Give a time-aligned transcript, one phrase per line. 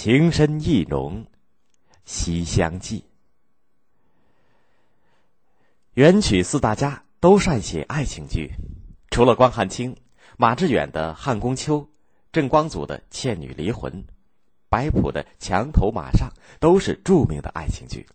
[0.00, 1.24] 情深意浓，
[2.04, 3.00] 《西厢记》。
[5.94, 8.52] 元曲四大家都善写爱情剧，
[9.10, 9.96] 除了关汉卿，
[10.36, 11.80] 马致远的《汉宫秋》，
[12.30, 13.92] 郑光祖的《倩女离魂》，
[14.68, 16.30] 白朴的《墙头马上》，
[16.60, 18.06] 都是著名的爱情剧。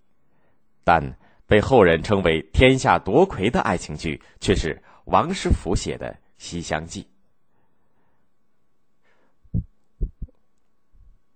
[0.85, 7.03] 但被后人称为天下夺魁的爱情剧，却是王师傅写的《西厢记》。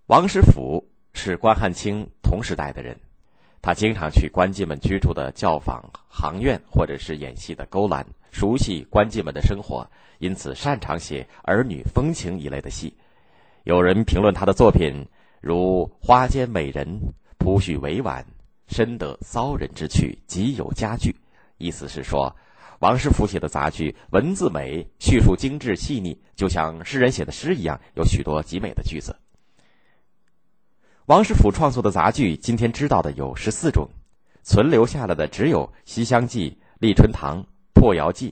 [0.08, 2.98] 王师傅是关汉卿同时代的人，
[3.62, 9.86] 他经常去关妓们居住的教坊、行院，或者是演戏的勾栏，熟悉关妓们的生活，
[10.20, 12.96] 因此擅长写儿女风情一类的戏。
[13.66, 15.06] 有人评论他的作品
[15.42, 16.88] 如“花间美人，
[17.38, 18.26] 铺叙委婉，
[18.70, 21.14] 深得骚人之趣，极有佳句”，
[21.60, 22.34] 意思是说，
[22.80, 29.14] 王师傅写的杂剧文字美，叙述精致细腻，就像诗人写的诗一样，有许多极美的句子。
[31.08, 33.88] 王师傅创作的杂剧，今天知道的有十四种，
[34.44, 37.42] 存留下来的只有《西厢记》《立春堂》
[37.74, 38.32] 《破窑记》，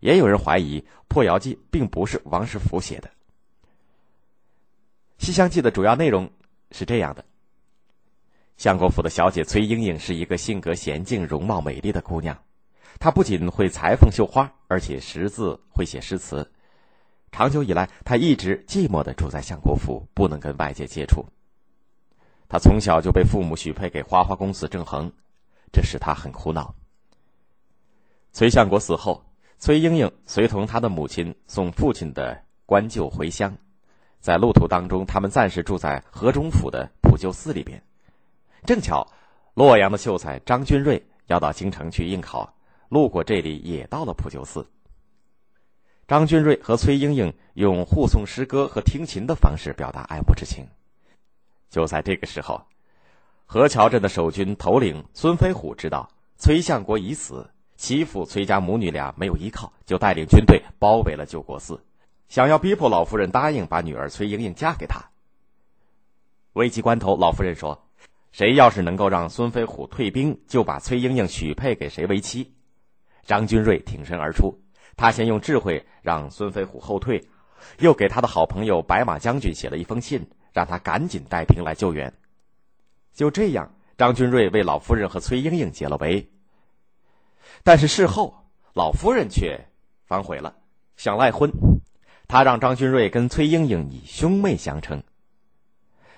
[0.00, 3.08] 也有人怀疑《破窑记》并不是王师傅写的。
[5.24, 6.28] 《西厢记》的主要内容
[6.72, 7.24] 是这样的：
[8.56, 12.36] 相国府的小姐崔莺莺是一个性格娴静、容貌美丽的姑娘，
[12.98, 16.50] 她不仅会裁缝绣花，而且识字会写诗词。
[17.30, 21.24] 长久以来，她一直寂寞的住在相国府，不能跟外界接触。
[22.50, 25.12] 他从小就被父母许配给花花公子郑恒，
[25.72, 26.74] 这使他很苦恼。
[28.32, 29.24] 崔相国死后，
[29.56, 33.56] 崔莺莺随同他的母亲送父亲的官柩回乡，
[34.18, 37.80] 在路途当中，他们暂时住在河中府的普救寺里边。
[38.64, 39.06] 正巧，
[39.54, 42.52] 洛阳的秀才张君瑞要到京城去应考，
[42.88, 44.68] 路过这里，也到了普救寺。
[46.08, 50.66] 张君瑞和崔莺莺用互送诗歌和听琴的方式表达爱慕之情。
[51.70, 52.60] 就在这个时候，
[53.46, 61.80] 河桥镇的守军头领孙飞虎知道崔相国已死，其父崔家母女俩没有依靠，就带领军队包围了救国寺，
[62.28, 65.00] 想要逼迫老夫人答应把女儿崔莺莺嫁给他。
[66.54, 67.86] 危急关头，老夫人说
[68.32, 72.52] ：“谁要是能够让孙飞虎退兵，就把崔莺莺许配给谁为妻。”
[73.24, 74.60] 张君瑞挺身而出，
[74.96, 77.24] 他先用智慧让孙飞虎后退，
[77.78, 80.28] 又给他的好朋友白马将军写了一封信。
[80.52, 82.12] 让他赶紧带兵来救援。
[83.14, 86.28] 就这样，张君瑞为老夫人和崔莺莺解了围。
[87.62, 88.34] 但是事后，
[88.74, 89.68] 老夫人却
[90.06, 90.56] 反悔了，
[90.96, 91.52] 想赖婚。
[92.26, 95.00] 他让张君瑞跟崔莺莺以兄妹相称。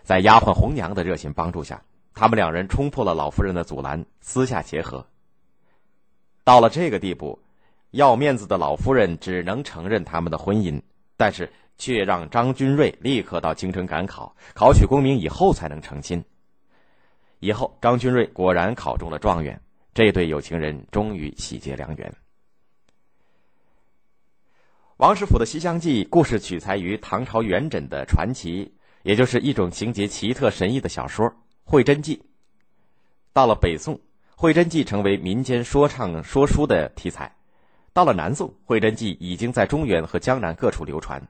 [0.03, 1.82] 在丫鬟红娘的热心帮助下，
[2.14, 5.06] 他们两人冲破了老夫人的阻拦，私下结合。
[6.42, 7.38] 到了这个地步，
[7.91, 10.80] 要面子的老夫人只能承认他们的婚姻，
[11.22, 11.49] 但是。
[11.78, 16.22] 却让张君瑞立刻到京城赶考，考取功名以后才能成亲。
[17.41, 19.60] 以后，张君瑞果然考中了状元，
[19.93, 22.15] 这对有情人终于喜结良缘。
[24.99, 28.72] 王师傅的《西厢记》故事取材于唐朝元稹的传奇，
[29.03, 31.27] 也就是一种情节奇特神异的小说
[31.65, 32.16] 《会真记》。
[33.33, 33.97] 到了北宋，
[34.37, 37.27] 《会真记》成为民间说唱说书的题材；
[37.92, 41.28] 到了南宋，《会真记》已经在中原和江南各处流传。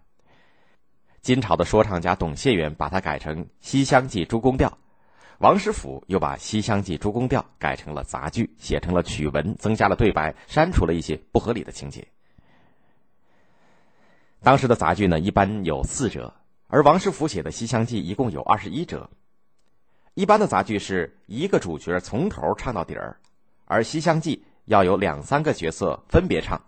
[1.20, 4.68] 金朝的说唱家董解元把它改成《西厢记·诸公调》，
[5.38, 12.06] 王师傅又把《西厢记·诸公调》改成了杂剧，写成了曲文，增加了对白，删除了一些不合理的情节。
[14.40, 16.32] 当时的杂剧呢，一般有四折，
[16.68, 19.10] 而王师傅写的《西厢记》一共有二十一折。
[20.14, 23.16] 一般的杂剧是一个主角从头唱到底儿，
[23.64, 26.58] 而《西厢记》要有两三个角色分别唱。《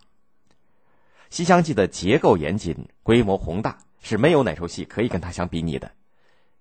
[1.31, 3.79] 西厢记》的结构严谨，规模宏大。
[4.07, 5.91] 是没有哪出戏可以跟他相比拟的。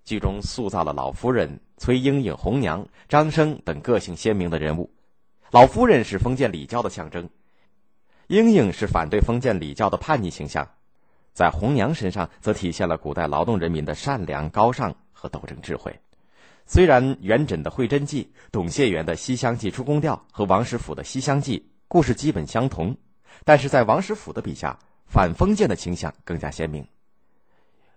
[0.05, 4.89] 剧中塑造了老夫人、崔莺莺、红娘、张生等个性鲜明的人物。
[5.51, 7.29] 老夫人是封建礼教的象征，
[8.27, 10.69] 莺莺是反对封建礼教的叛逆形象，
[11.33, 15.99] 在红娘身上则体现了古代劳动人民的善良、高尚和斗争智慧。
[16.65, 22.95] 虽然元稹的《会真记》、董解元的《西厢记·出宫调》和王实甫的《西厢记》故事基本相同，
[23.43, 26.85] 但是在王实甫的笔下，反封建的倾向更加鲜明。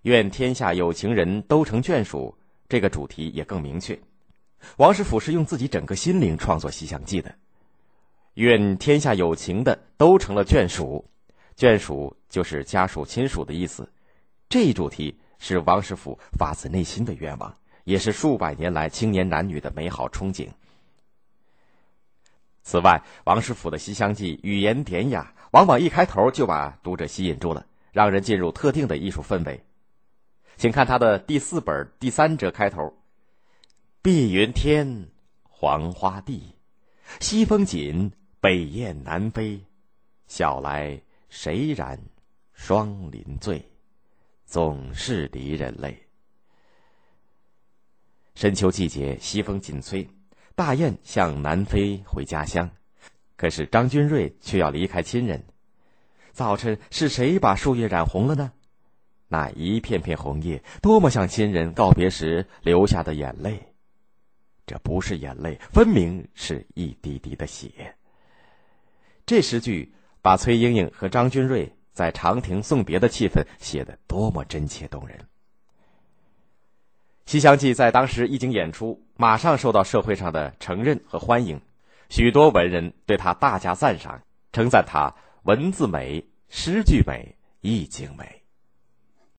[0.03, 2.37] 愿天下有情人都成眷属，
[2.69, 3.99] 这个主题也更明确。
[4.77, 7.35] 王实甫是用自己整个心灵创作《西厢记》的。
[8.35, 11.05] 愿天下有情的都成了眷属，
[11.57, 13.89] 眷属就是家属亲属的意思。
[14.49, 20.49] 这一主题是王实甫发自内心的愿望，也是数百年来青年男女的美好憧憬。
[22.63, 29.63] 此外，王师傅的《西厢记》语言典雅，往往一开头就把读者吸引住了，让人进入特定的艺术氛围。
[30.57, 32.93] 请看他的第四本第三折开头
[34.03, 35.09] ：“碧云天，
[35.45, 36.57] 黄花地，
[37.21, 38.11] 西风紧，
[38.41, 39.61] 北雁南飞。
[40.27, 42.01] 晓来谁染
[42.53, 43.65] 霜林醉？
[44.45, 45.97] 总是离人泪。”
[48.37, 50.07] 深秋季节，西风紧吹，
[50.55, 52.71] 大雁向南飞回家乡，
[53.35, 55.43] 可是张君瑞却要离开亲人。
[56.33, 58.53] 早晨是谁把树叶染红了呢？
[59.29, 63.59] 那一片片红叶，多么像亲人告别时流下的眼泪。
[64.67, 67.97] 这不是眼泪，分明是一滴滴的血。
[69.25, 75.17] 这诗句把崔莺莺和张君瑞在长亭送别的气氛写得多么真切动人。
[77.27, 81.61] 《西厢记》在当时一经演出，马上受到社会上的承认和欢迎，
[82.09, 85.13] 许多文人对他大加赞赏，称赞他
[85.43, 88.43] 文字美、诗句美、意境美。